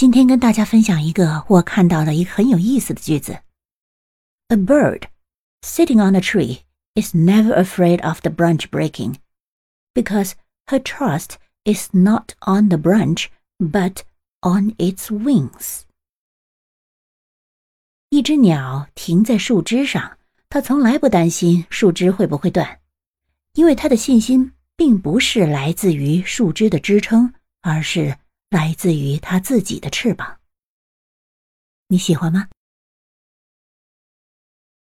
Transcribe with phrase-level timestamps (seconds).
[0.00, 3.40] 今天跟大家分享一个我看到的一个很有意思的句子：
[4.48, 5.04] A bird
[5.62, 6.60] sitting on a tree
[6.94, 9.16] is never afraid of the branch breaking,
[9.94, 10.32] because
[10.66, 14.02] her trust is not on the branch but
[14.40, 15.82] on its wings.
[18.10, 22.80] 一只鸟停在树枝上，它从来不担心树枝会不会断，
[23.54, 28.18] 因为它的信心并不是来自于树枝的支撑，而是
[28.51, 30.41] 来自于他自己的翅膀。
[31.87, 32.49] 你喜欢吗？